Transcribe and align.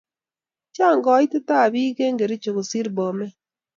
chang 0.75 1.01
kaitet 1.05 1.49
ab 1.59 1.69
piik 1.73 1.97
eng' 2.05 2.19
kericho 2.19 2.51
kosir 2.55 2.87
bomet 2.95 3.33